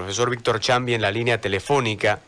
profesor 0.00 0.30
Víctor 0.30 0.60
Chambi 0.60 0.94
en 0.94 1.02
la 1.02 1.10
línea 1.10 1.42
telefónica 1.42 2.20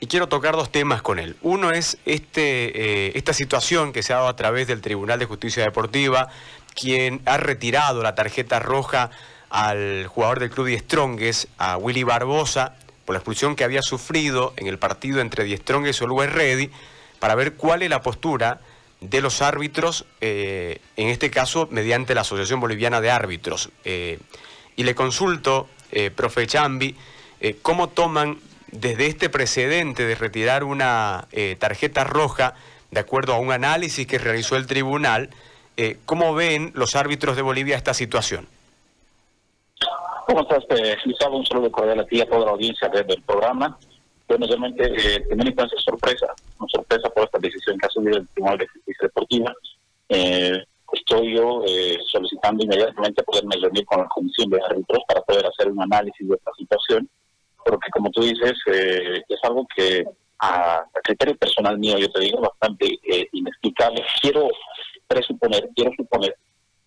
y 0.00 0.06
quiero 0.06 0.28
tocar 0.28 0.56
dos 0.56 0.72
temas 0.72 1.00
con 1.00 1.20
él. 1.20 1.36
Uno 1.42 1.70
es 1.70 1.96
este, 2.04 3.06
eh, 3.06 3.12
esta 3.14 3.32
situación 3.32 3.92
que 3.92 4.02
se 4.02 4.12
ha 4.12 4.16
dado 4.16 4.28
a 4.28 4.34
través 4.34 4.66
del 4.66 4.80
Tribunal 4.80 5.20
de 5.20 5.26
Justicia 5.26 5.62
Deportiva, 5.62 6.28
quien 6.74 7.20
ha 7.26 7.36
retirado 7.36 8.02
la 8.02 8.16
tarjeta 8.16 8.58
roja 8.58 9.10
al 9.48 10.08
jugador 10.08 10.40
del 10.40 10.50
club 10.50 10.66
Die 10.66 10.78
Strongest, 10.78 11.48
a 11.58 11.76
Willy 11.76 12.02
Barbosa, 12.02 12.74
por 13.04 13.14
la 13.14 13.18
expulsión 13.18 13.54
que 13.54 13.62
había 13.62 13.82
sufrido 13.82 14.52
en 14.56 14.66
el 14.66 14.78
partido 14.78 15.20
entre 15.20 15.44
Die 15.44 15.56
Strongest 15.56 16.00
y 16.00 16.04
Always 16.04 16.32
Ready, 16.32 16.70
para 17.20 17.36
ver 17.36 17.54
cuál 17.54 17.82
es 17.82 17.90
la 17.90 18.02
postura 18.02 18.60
de 19.00 19.20
los 19.20 19.40
árbitros, 19.40 20.04
eh, 20.20 20.80
en 20.96 21.08
este 21.08 21.30
caso 21.30 21.68
mediante 21.70 22.14
la 22.14 22.22
Asociación 22.22 22.58
Boliviana 22.58 23.00
de 23.00 23.10
Árbitros. 23.12 23.70
Eh, 23.84 24.18
y 24.74 24.82
le 24.82 24.94
consulto, 24.94 25.68
profe 26.14 26.46
Chambi, 26.46 26.96
cómo 27.62 27.88
toman 27.88 28.38
desde 28.72 29.06
este 29.06 29.28
precedente 29.28 30.06
de 30.06 30.14
retirar 30.14 30.64
una 30.64 31.26
tarjeta 31.58 32.04
roja, 32.04 32.54
de 32.90 33.00
acuerdo 33.00 33.34
a 33.34 33.38
un 33.38 33.52
análisis 33.52 34.06
que 34.06 34.18
realizó 34.18 34.56
el 34.56 34.66
tribunal, 34.66 35.30
cómo 36.04 36.34
ven 36.34 36.72
los 36.74 36.96
árbitros 36.96 37.36
de 37.36 37.42
Bolivia 37.42 37.76
esta 37.76 37.94
situación. 37.94 38.46
¿Cómo 40.30 40.42
estás, 40.42 40.64
Gustavo? 41.04 41.38
Un 41.38 41.46
saludo 41.46 41.72
cordial 41.72 41.98
a 41.98 42.06
ti 42.06 42.20
a 42.20 42.26
toda 42.26 42.44
la 42.44 42.52
audiencia 42.52 42.88
del 42.88 43.20
programa. 43.22 43.76
Bueno, 44.28 44.46
realmente, 44.46 44.84
eh, 44.84 45.20
primera 45.26 45.48
instancia, 45.48 45.76
sorpresa, 45.80 46.26
una 46.60 46.68
sorpresa 46.68 47.10
por 47.10 47.24
esta 47.24 47.40
decisión 47.40 47.76
que 47.76 47.86
ha 47.86 47.90
subido 47.90 48.18
el 48.18 48.28
Tribunal 48.28 48.58
de 48.58 48.68
Justicia 48.68 49.08
Deportiva. 49.08 49.52
Eh, 50.08 50.64
estoy 50.92 51.34
yo 51.34 51.64
eh, 51.66 51.98
solicitando 52.06 52.62
inmediatamente 52.62 53.24
poderme 53.24 53.56
reunir 53.56 53.84
con 53.86 53.98
la 53.98 54.06
Comisión 54.06 54.50
de 54.50 54.60
Árbitros 54.62 55.02
para 55.08 55.20
poder 55.22 55.46
hacer 55.46 55.68
un 55.68 55.82
análisis 55.82 56.28
de 56.28 56.36
esta 56.36 56.52
situación, 56.56 57.08
porque 57.70 57.90
como 57.92 58.10
tú 58.10 58.22
dices, 58.22 58.54
eh, 58.66 59.22
es 59.28 59.38
algo 59.44 59.64
que 59.76 60.04
a, 60.40 60.84
criterio 61.04 61.36
personal 61.36 61.78
mío, 61.78 61.98
yo 61.98 62.10
te 62.10 62.20
digo, 62.20 62.40
bastante 62.40 62.98
eh, 63.04 63.28
inexplicable. 63.32 64.02
Quiero 64.20 64.48
presuponer, 65.06 65.68
quiero 65.76 65.92
suponer 65.96 66.34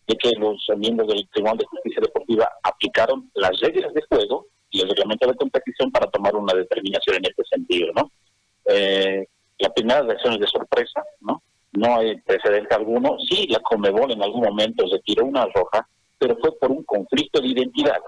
de 0.08 0.16
que 0.18 0.32
los 0.38 0.60
miembros 0.78 1.08
del 1.08 1.26
Tribunal 1.30 1.58
de 1.58 1.66
Justicia 1.66 2.02
Deportiva 2.02 2.50
aplicaron 2.64 3.32
las 3.36 3.58
reglas 3.62 3.94
de 3.94 4.02
juego 4.10 4.48
y 4.70 4.82
el 4.82 4.90
reglamento 4.90 5.26
de 5.28 5.36
competición 5.36 5.90
para 5.90 6.08
tomar 6.08 6.36
una 6.36 6.54
determinación 6.54 7.16
en 7.18 7.26
este 7.26 7.44
sentido, 7.50 7.94
¿no? 7.96 8.12
Eh, 8.66 9.26
la 9.60 9.70
primera 9.70 10.02
reacción 10.02 10.34
es 10.34 10.40
de 10.42 10.48
sorpresa, 10.48 11.02
¿no? 11.22 11.42
No 11.72 11.98
hay 11.98 12.20
precedente 12.22 12.76
alguno. 12.76 13.16
Sí, 13.30 13.48
la 13.48 13.60
Comebol 13.60 14.12
en 14.12 14.22
algún 14.22 14.42
momento 14.42 14.84
retiró 14.92 15.26
una 15.26 15.46
roja, 15.46 15.88
pero 16.18 16.36
fue 16.42 16.58
por 16.60 16.72
un 16.72 16.84
conflicto 16.84 17.40
de 17.40 17.48
identidad, 17.48 18.02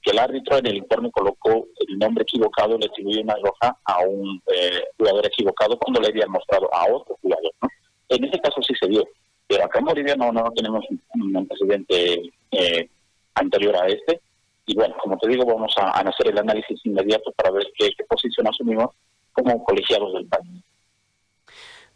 que 0.00 0.10
el 0.10 0.18
árbitro 0.18 0.58
en 0.58 0.66
el 0.66 0.76
informe 0.76 1.10
colocó 1.10 1.66
el 1.94 1.98
nombre 1.98 2.22
equivocado, 2.22 2.76
le 2.76 2.86
atribuyó 2.86 3.22
una 3.22 3.36
roja 3.36 3.76
a 3.84 4.00
un 4.00 4.42
eh, 4.52 4.82
jugador 4.98 5.26
equivocado 5.26 5.78
cuando 5.78 6.00
le 6.00 6.08
habían 6.08 6.30
mostrado 6.30 6.72
a 6.74 6.92
otro 6.92 7.18
jugador, 7.22 7.52
¿no? 7.62 7.68
En 8.08 8.24
ese 8.24 8.38
caso 8.40 8.60
sí 8.62 8.74
se 8.78 8.88
dio, 8.88 9.04
pero 9.46 9.64
acá 9.64 9.78
en 9.78 9.86
Bolivia 9.86 10.16
no, 10.16 10.30
no 10.30 10.50
tenemos 10.54 10.84
un 11.14 11.36
antecedente 11.36 12.32
eh, 12.50 12.88
anterior 13.34 13.76
a 13.76 13.86
este, 13.88 14.20
y 14.66 14.74
bueno, 14.74 14.94
como 15.00 15.18
te 15.18 15.28
digo, 15.28 15.44
vamos 15.44 15.74
a, 15.78 15.90
hacer 15.90 16.28
el 16.28 16.38
análisis 16.38 16.80
inmediato 16.84 17.32
para 17.32 17.50
ver 17.50 17.66
qué, 17.76 17.90
posición 18.08 18.46
asumimos 18.46 18.94
como 19.32 19.62
colegiados 19.64 20.14
del 20.14 20.26
país. 20.26 20.62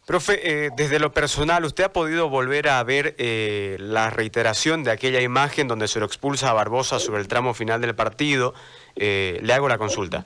Profe, 0.09 0.41
eh, 0.43 0.71
desde 0.75 0.99
lo 0.99 1.13
personal, 1.13 1.67
¿usted 1.67 1.85
ha 1.85 1.93
podido 1.93 2.31
volver 2.31 2.71
a 2.71 2.83
ver 2.83 3.15
eh, 3.19 3.77
la 3.79 4.09
reiteración 4.09 4.83
de 4.83 4.91
aquella 4.91 5.21
imagen 5.21 5.69
donde 5.69 5.87
se 5.87 6.01
lo 6.01 6.07
expulsa 6.07 6.49
a 6.49 6.55
Barbosa 6.55 6.99
sobre 6.99 7.21
el 7.21 7.29
tramo 7.29 7.53
final 7.53 7.83
del 7.83 7.95
partido? 7.95 8.55
Eh, 8.97 9.39
le 9.43 9.53
hago 9.53 9.69
la 9.69 9.77
consulta. 9.77 10.25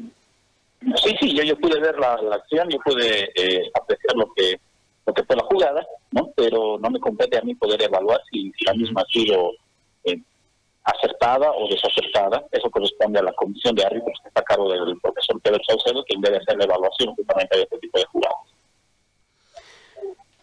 Sí, 0.00 1.14
sí, 1.20 1.36
yo, 1.36 1.42
yo 1.42 1.58
pude 1.58 1.78
ver 1.78 1.98
la, 1.98 2.14
acción, 2.36 2.70
yo 2.70 2.78
pude 2.78 3.30
apreciar 3.74 4.16
lo 4.16 4.32
que, 4.34 4.58
lo 5.04 5.12
que 5.12 5.24
fue 5.24 5.36
la 5.36 5.44
jugada, 5.44 5.86
¿no? 6.12 6.30
Pero 6.34 6.78
no 6.78 6.88
me 6.88 6.98
compete 6.98 7.36
a 7.36 7.42
mí 7.42 7.54
poder 7.54 7.82
evaluar 7.82 8.22
si, 8.30 8.50
la 8.64 8.72
misma 8.72 9.02
ha 9.02 9.12
sido 9.12 9.52
acertada 10.84 11.50
o 11.52 11.68
desacertada. 11.68 12.42
Eso 12.50 12.70
corresponde 12.70 13.18
a 13.18 13.24
la 13.24 13.32
comisión 13.34 13.74
de 13.74 13.84
árbitros 13.84 14.18
que 14.22 14.28
está 14.28 14.40
a 14.40 14.44
cargo 14.44 14.72
del 14.72 14.98
profesor 15.02 15.38
Pedro 15.42 15.60
Saucedo, 15.68 16.02
quien 16.04 16.22
debe 16.22 16.38
hacer 16.38 16.56
la 16.56 16.64
evaluación 16.64 17.14
justamente 17.14 17.58
de 17.58 17.62
este 17.64 17.78
tipo 17.78 17.98
de 17.98 18.04
jugadas. 18.06 18.15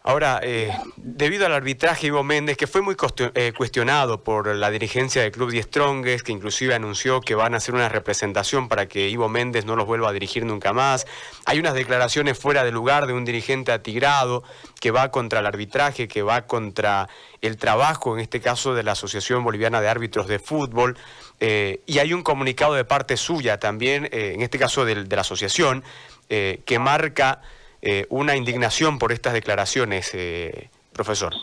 Ahora, 0.06 0.38
eh, 0.42 0.70
debido 0.96 1.46
al 1.46 1.54
arbitraje 1.54 2.08
Ivo 2.08 2.22
Méndez, 2.22 2.58
que 2.58 2.66
fue 2.66 2.82
muy 2.82 2.94
eh, 3.34 3.54
cuestionado 3.56 4.22
por 4.22 4.54
la 4.54 4.70
dirigencia 4.70 5.22
del 5.22 5.32
Club 5.32 5.50
Die 5.50 5.62
Strongest, 5.62 6.26
que 6.26 6.32
inclusive 6.32 6.74
anunció 6.74 7.22
que 7.22 7.34
van 7.34 7.54
a 7.54 7.56
hacer 7.56 7.74
una 7.74 7.88
representación 7.88 8.68
para 8.68 8.84
que 8.84 9.08
Ivo 9.08 9.30
Méndez 9.30 9.64
no 9.64 9.76
los 9.76 9.86
vuelva 9.86 10.10
a 10.10 10.12
dirigir 10.12 10.44
nunca 10.44 10.74
más. 10.74 11.06
Hay 11.46 11.58
unas 11.58 11.72
declaraciones 11.72 12.38
fuera 12.38 12.64
de 12.64 12.70
lugar 12.70 13.06
de 13.06 13.14
un 13.14 13.24
dirigente 13.24 13.72
atigrado 13.72 14.44
que 14.78 14.90
va 14.90 15.10
contra 15.10 15.40
el 15.40 15.46
arbitraje, 15.46 16.06
que 16.06 16.20
va 16.20 16.42
contra 16.42 17.08
el 17.40 17.56
trabajo, 17.56 18.14
en 18.14 18.20
este 18.20 18.42
caso 18.42 18.74
de 18.74 18.82
la 18.82 18.92
Asociación 18.92 19.42
Boliviana 19.42 19.80
de 19.80 19.88
Árbitros 19.88 20.28
de 20.28 20.38
Fútbol. 20.38 20.98
Eh, 21.40 21.80
y 21.86 22.00
hay 22.00 22.12
un 22.12 22.22
comunicado 22.22 22.74
de 22.74 22.84
parte 22.84 23.16
suya 23.16 23.58
también, 23.58 24.06
en 24.12 24.42
este 24.42 24.58
caso 24.58 24.84
de 24.84 24.96
la 24.96 25.22
asociación, 25.22 25.82
que 26.28 26.78
marca 26.78 27.40
eh, 27.86 28.06
una 28.08 28.34
indignación 28.34 28.98
por 28.98 29.12
estas 29.12 29.34
declaraciones, 29.34 30.10
eh, 30.14 30.70
profesor. 30.94 31.34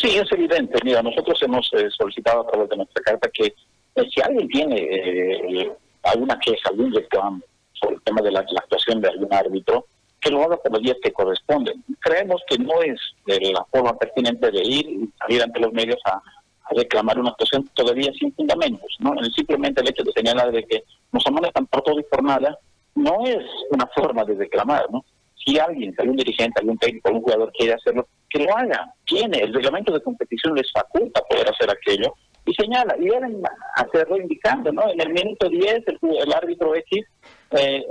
Sí, 0.00 0.16
es 0.16 0.30
evidente. 0.30 0.78
Mira, 0.84 1.02
nosotros 1.02 1.42
hemos 1.42 1.68
eh, 1.72 1.88
solicitado 1.90 2.42
a 2.42 2.46
través 2.46 2.68
de 2.68 2.76
nuestra 2.76 3.02
carta 3.02 3.28
que 3.34 3.52
si 3.96 4.20
alguien 4.22 4.46
tiene 4.46 5.72
alguna 6.04 6.38
queja, 6.38 6.68
algún 6.68 6.94
reclamo 6.94 7.40
sobre 7.72 7.96
el 7.96 8.02
tema 8.02 8.22
de 8.22 8.30
la, 8.30 8.40
actuación 8.40 9.00
de 9.00 9.08
algún 9.08 9.34
árbitro, 9.34 9.86
que 10.20 10.30
lo 10.30 10.44
haga 10.44 10.56
por 10.56 10.70
los 10.72 10.82
días 10.82 10.98
que 11.02 11.12
corresponden. 11.12 11.82
Creemos 11.98 12.40
que 12.46 12.56
no 12.56 12.80
es 12.82 13.00
la 13.26 13.64
forma 13.72 13.98
pertinente 13.98 14.52
de 14.52 14.62
ir 14.62 14.86
y 14.86 15.10
salir 15.18 15.42
ante 15.42 15.58
los 15.58 15.72
medios 15.72 15.98
a, 16.04 16.22
reclamar 16.72 17.18
una 17.18 17.30
actuación 17.30 17.68
todavía 17.74 18.12
sin 18.12 18.32
fundamentos. 18.34 18.96
¿no? 19.00 19.12
Simplemente 19.34 19.80
el 19.80 19.88
hecho 19.88 20.04
de 20.04 20.12
señalar 20.12 20.52
de 20.52 20.62
que 20.62 20.84
nos 21.10 21.26
amonestan 21.26 21.66
por 21.66 21.82
todo 21.82 21.98
y 21.98 22.04
por 22.04 22.22
nada 22.22 22.56
no 22.94 23.26
es 23.26 23.44
una 23.72 23.88
forma 23.88 24.24
de 24.24 24.36
reclamar. 24.36 24.86
¿no? 24.92 25.04
Si 25.44 25.58
alguien, 25.58 25.94
algún 25.98 26.16
dirigente, 26.16 26.60
algún 26.60 26.78
técnico, 26.78 27.08
algún 27.08 27.22
jugador 27.22 27.52
quiere 27.52 27.74
hacerlo, 27.74 28.06
que 28.28 28.44
lo 28.44 28.56
haga. 28.56 28.92
Tiene, 29.04 29.38
el 29.38 29.54
reglamento 29.54 29.92
de 29.92 30.02
competición 30.02 30.54
les 30.54 30.70
faculta 30.72 31.22
poder 31.28 31.48
hacer 31.48 31.70
aquello 31.70 32.14
y 32.46 32.54
señala, 32.54 32.96
y 32.98 33.04
deben 33.04 33.42
hacerlo 33.76 34.16
indicando, 34.16 34.72
¿no? 34.72 34.90
En 34.90 35.00
el 35.00 35.10
minuto 35.10 35.48
10 35.48 35.82
el, 35.86 36.32
árbitro 36.32 36.74
X 36.74 37.06
eh, 37.52 37.84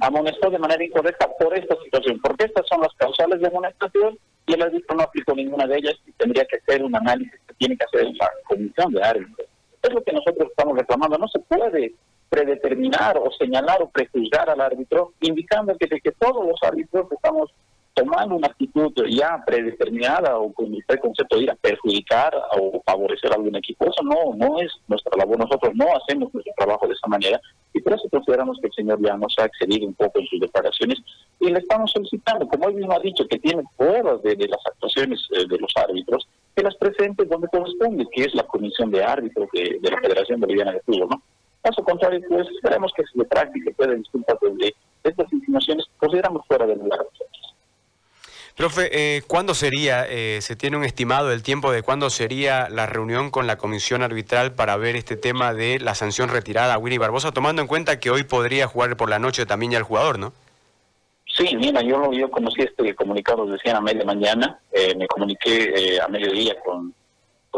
amonestó 0.00 0.50
de 0.50 0.58
manera 0.58 0.82
incorrecta 0.82 1.28
por 1.38 1.56
esta 1.56 1.76
situación, 1.82 2.20
porque 2.22 2.44
estas 2.44 2.66
son 2.66 2.80
las 2.80 2.92
causales 2.94 3.40
de 3.40 3.48
amonestación 3.48 4.18
y 4.46 4.54
el 4.54 4.62
árbitro 4.62 4.96
no 4.96 5.02
aplicó 5.02 5.34
ninguna 5.34 5.66
de 5.66 5.78
ellas 5.78 5.94
y 6.06 6.12
tendría 6.12 6.44
que 6.46 6.56
hacer 6.56 6.82
un 6.82 6.94
análisis 6.96 7.40
que 7.46 7.54
tiene 7.54 7.76
que 7.76 7.84
hacer 7.84 8.06
la 8.14 8.30
comisión 8.46 8.92
de 8.92 9.02
árbitros. 9.02 9.48
Es 9.82 9.92
lo 9.92 10.02
que 10.02 10.12
nosotros 10.12 10.48
estamos 10.48 10.78
reclamando, 10.78 11.18
no 11.18 11.28
se 11.28 11.40
puede 11.40 11.94
predeterminar 12.28 13.18
o 13.18 13.30
señalar 13.32 13.82
o 13.82 13.88
prejuzgar 13.88 14.50
al 14.50 14.60
árbitro, 14.60 15.12
indicando 15.20 15.76
que, 15.76 15.86
que 15.88 16.12
todos 16.12 16.46
los 16.46 16.62
árbitros 16.62 17.06
estamos 17.12 17.50
tomando 17.94 18.34
una 18.34 18.48
actitud 18.48 18.92
ya 19.08 19.42
predeterminada 19.46 20.36
o 20.36 20.52
con 20.52 20.74
el 20.74 21.00
concepto 21.00 21.36
de 21.36 21.44
ir 21.44 21.50
a 21.50 21.54
perjudicar 21.54 22.34
o 22.58 22.82
favorecer 22.84 23.30
a 23.30 23.36
algún 23.36 23.54
equipo. 23.56 23.84
Eso 23.84 24.02
no, 24.02 24.34
no 24.34 24.60
es 24.60 24.72
nuestra 24.88 25.16
labor. 25.16 25.38
Nosotros 25.38 25.72
no 25.74 25.86
hacemos 25.96 26.34
nuestro 26.34 26.52
trabajo 26.56 26.88
de 26.88 26.94
esa 26.94 27.06
manera 27.06 27.40
y 27.72 27.80
por 27.80 27.94
eso 27.94 28.08
consideramos 28.10 28.58
que 28.60 28.66
el 28.66 28.72
señor 28.72 29.00
ya 29.00 29.14
ha 29.14 29.46
excedido 29.46 29.86
un 29.86 29.94
poco 29.94 30.18
en 30.18 30.26
sus 30.26 30.40
declaraciones 30.40 30.98
y 31.40 31.50
le 31.50 31.60
estamos 31.60 31.92
solicitando, 31.92 32.48
como 32.48 32.68
él 32.68 32.74
mismo 32.74 32.92
ha 32.92 33.00
dicho, 33.00 33.26
que 33.28 33.38
tiene 33.38 33.62
pruebas 33.76 34.22
de, 34.22 34.36
las 34.36 34.60
actuaciones 34.66 35.20
eh, 35.32 35.46
de 35.48 35.58
los 35.58 35.72
árbitros, 35.76 36.26
que 36.56 36.62
las 36.62 36.74
presentes 36.76 37.28
donde 37.28 37.48
corresponde, 37.48 38.06
que 38.12 38.24
es 38.24 38.34
la 38.34 38.44
Comisión 38.44 38.90
de 38.90 39.02
Árbitros 39.02 39.48
de, 39.52 39.78
de 39.80 39.90
la 39.90 40.00
Federación 40.00 40.40
Boliviana 40.40 40.72
de 40.72 40.80
Fútbol, 40.80 41.08
¿no? 41.10 41.22
Caso 41.64 41.82
contrario, 41.82 42.20
pues 42.28 42.46
esperemos 42.46 42.92
que 42.94 43.02
se 43.04 43.18
de 43.18 43.24
práctica 43.24 43.70
pueda 43.74 43.94
disculpas 43.94 44.36
de 44.58 44.74
estas 45.02 45.32
insinuaciones 45.32 45.86
consideramos 45.96 46.46
fuera 46.46 46.66
de 46.66 46.76
lugar. 46.76 47.00
Profe, 48.54 48.90
eh, 48.92 49.22
¿cuándo 49.26 49.54
sería, 49.54 50.06
eh, 50.08 50.42
se 50.42 50.56
tiene 50.56 50.76
un 50.76 50.84
estimado 50.84 51.30
del 51.30 51.42
tiempo 51.42 51.72
de 51.72 51.82
cuándo 51.82 52.10
sería 52.10 52.68
la 52.68 52.84
reunión 52.84 53.30
con 53.30 53.46
la 53.46 53.56
comisión 53.56 54.02
arbitral 54.02 54.52
para 54.52 54.76
ver 54.76 54.94
este 54.94 55.16
tema 55.16 55.54
de 55.54 55.80
la 55.80 55.94
sanción 55.94 56.28
retirada 56.28 56.74
a 56.74 56.78
Willy 56.78 56.98
Barbosa, 56.98 57.32
tomando 57.32 57.62
en 57.62 57.68
cuenta 57.68 57.98
que 57.98 58.10
hoy 58.10 58.24
podría 58.24 58.68
jugar 58.68 58.98
por 58.98 59.08
la 59.08 59.18
noche 59.18 59.46
también 59.46 59.72
ya 59.72 59.78
el 59.78 59.84
jugador, 59.84 60.18
¿no? 60.18 60.34
Sí, 61.26 61.56
mira, 61.56 61.80
yo, 61.80 62.12
yo 62.12 62.30
conocí 62.30 62.60
este 62.60 62.94
comunicado, 62.94 63.46
decían 63.46 63.76
a 63.76 63.80
media 63.80 64.04
mañana, 64.04 64.60
eh, 64.70 64.94
me 64.96 65.06
comuniqué 65.08 65.98
a 66.00 66.08
mediodía 66.08 66.54
con 66.62 66.94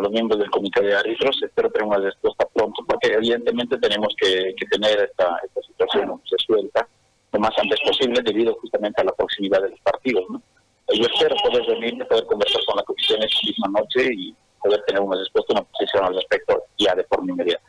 los 0.03 0.13
miembros 0.13 0.39
del 0.39 0.51
comité 0.51 0.83
de 0.83 0.97
árbitros. 0.97 1.41
Espero 1.43 1.71
tener 1.71 1.89
una 1.89 1.99
respuesta 1.99 2.47
pronto, 2.53 2.85
porque 2.87 3.13
evidentemente 3.13 3.79
tenemos 3.79 4.15
que, 4.17 4.55
tener 4.71 5.11
esta, 5.11 5.41
esta 5.45 5.63
situación 5.63 6.21
resuelta 6.31 6.87
lo 7.33 7.41
más 7.41 7.53
antes 7.59 7.81
posible 7.81 8.23
debido 8.23 8.55
justamente 8.55 9.01
a 9.01 9.05
la 9.05 9.13
proximidad 9.13 9.63
de 9.63 9.71
los 9.71 9.81
partidos. 9.81 10.25
¿no? 10.31 10.43
Yo 10.95 11.05
espero 11.05 11.37
poder 11.43 11.65
reunirme, 11.65 12.05
poder 12.05 12.25
conversar 12.27 12.61
con 12.67 12.77
la 12.77 12.83
comisión 12.83 13.23
esta 13.23 13.41
misma 13.45 13.81
noche 13.81 14.09
y 14.13 14.35
poder 14.63 14.83
tener 14.87 15.03
una 15.03 15.19
respuesta, 15.19 15.53
una 15.53 15.63
posición 15.63 16.05
al 16.05 16.15
respecto 16.15 16.65
ya 16.79 16.95
de 16.95 17.05
forma 17.05 17.33
inmediata. 17.33 17.65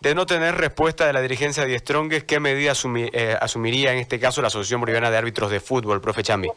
De 0.00 0.16
no 0.16 0.26
tener 0.26 0.56
respuesta 0.56 1.06
de 1.06 1.12
la 1.12 1.20
dirigencia 1.20 1.64
de 1.64 1.78
Strongest, 1.78 2.26
¿qué 2.26 2.40
medida 2.40 2.72
eh, 3.12 3.36
asumiría 3.40 3.92
en 3.92 3.98
este 3.98 4.18
caso 4.18 4.42
la 4.42 4.48
Asociación 4.48 4.80
Boliviana 4.80 5.12
de 5.12 5.16
Árbitros 5.16 5.50
de 5.50 5.60
Fútbol, 5.60 6.00
profe 6.00 6.24
Chambi? 6.24 6.48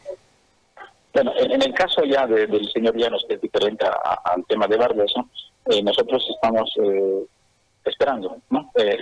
Bueno, 1.16 1.32
en, 1.38 1.62
el 1.62 1.72
caso 1.72 2.04
ya 2.04 2.26
del 2.26 2.70
señor 2.74 2.94
Llanos, 2.94 3.24
que 3.26 3.36
es 3.36 3.40
diferente 3.40 3.86
al 3.86 4.44
tema 4.44 4.66
de 4.66 4.76
Barbosa, 4.76 5.24
eh, 5.64 5.82
nosotros 5.82 6.22
estamos 6.28 6.70
eh, 6.76 7.24
esperando. 7.86 8.36
¿no? 8.50 8.70
Eh, 8.74 8.98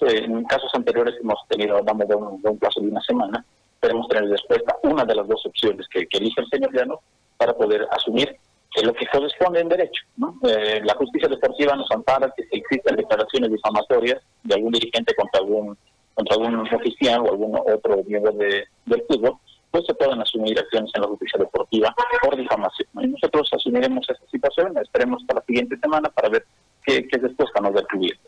en 0.00 0.44
casos 0.44 0.70
anteriores 0.72 1.16
hemos 1.20 1.38
tenido, 1.48 1.78
vamos 1.84 2.08
de 2.08 2.14
un, 2.14 2.58
plazo 2.58 2.80
de 2.80 2.88
una 2.88 3.02
semana, 3.02 3.44
queremos 3.82 4.08
tener 4.08 4.30
respuesta 4.30 4.78
una 4.84 5.04
de 5.04 5.14
las 5.14 5.28
dos 5.28 5.44
opciones 5.44 5.86
que, 5.88 6.08
elige 6.10 6.40
el 6.40 6.48
señor 6.48 6.74
Llanos 6.74 7.00
para 7.36 7.52
poder 7.52 7.86
asumir 7.90 8.34
lo 8.82 8.94
que 8.94 9.06
corresponde 9.08 9.60
en 9.60 9.68
derecho. 9.68 10.04
Eh, 10.44 10.80
la 10.82 10.94
justicia 10.94 11.28
deportiva 11.28 11.76
nos 11.76 11.90
ampara 11.90 12.32
que 12.34 12.44
si 12.44 12.60
existen 12.60 12.96
declaraciones 12.96 13.50
difamatorias 13.50 14.22
de 14.42 14.54
algún 14.54 14.72
dirigente 14.72 15.14
contra 15.14 15.40
algún 15.40 15.76
contra 16.14 16.36
algún 16.36 16.60
oficial 16.60 17.20
o 17.20 17.30
algún 17.30 17.58
otro 17.58 18.02
miembro 18.06 18.32
de, 18.32 18.64
del 18.86 19.02
fútbol, 19.06 19.36
pues 19.72 19.86
se 19.86 19.94
pueden 19.94 20.20
asumir 20.20 20.58
acciones 20.58 20.90
en 20.94 21.02
la 21.02 21.08
justicia 21.08 21.40
deportiva 21.40 21.94
por 22.22 22.36
difamación. 22.36 22.88
Y 23.00 23.06
nosotros 23.08 23.48
asumiremos 23.52 24.06
esa 24.08 24.24
situación, 24.30 24.76
esperemos 24.76 25.22
hasta 25.22 25.36
la 25.36 25.44
siguiente 25.46 25.76
semana 25.78 26.10
para 26.10 26.28
ver 26.28 26.44
qué, 26.84 27.08
qué 27.08 27.18
respuesta 27.18 27.60
nos 27.60 27.74
da 27.74 27.80
el 27.80 28.18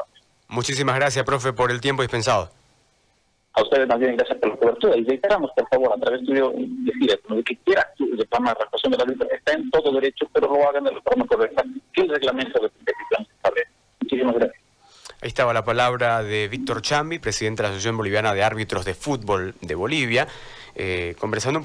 Muchísimas 0.48 0.96
gracias, 0.96 1.24
profe, 1.24 1.52
por 1.52 1.70
el 1.70 1.80
tiempo 1.80 2.02
dispensado. 2.02 2.50
A 3.52 3.62
ustedes 3.62 3.86
bien 3.98 4.16
gracias 4.16 4.38
por 4.38 4.50
la 4.50 4.56
cobertura 4.56 4.96
y 4.96 5.04
reiteramos, 5.04 5.50
por 5.54 5.68
favor, 5.68 5.92
a 5.92 6.00
través 6.00 6.26
de 6.26 6.34
decir 6.34 7.20
de 7.28 7.44
que 7.44 7.56
quiera 7.58 7.88
reclamar 8.18 8.56
la 8.58 8.64
actuación 8.64 8.92
de 8.92 8.98
la 8.98 9.04
vida 9.04 9.26
está 9.32 9.52
en 9.52 9.70
todo 9.70 9.92
derecho, 9.92 10.26
pero 10.32 10.48
lo 10.48 10.68
hagan 10.68 10.84
de 10.84 10.92
la 10.92 11.00
forma 11.02 11.26
correcta, 11.26 11.62
que 11.92 12.00
el 12.02 12.08
reglamento 12.08 12.60
de 12.60 12.70
competición 12.70 13.28
sabe. 13.42 13.62
Muchísimas 14.00 14.34
gracias. 14.34 14.64
Ahí 15.22 15.28
estaba 15.28 15.54
la 15.54 15.64
palabra 15.64 16.22
de 16.22 16.48
Víctor 16.48 16.82
Chambi, 16.82 17.18
presidente 17.18 17.62
de 17.62 17.68
la 17.68 17.68
Asociación 17.70 17.96
Boliviana 17.96 18.34
de 18.34 18.42
Árbitros 18.42 18.84
de 18.84 18.94
Fútbol 18.94 19.54
de 19.60 19.74
Bolivia, 19.74 20.26
eh, 20.74 21.14
conversando 21.18 21.62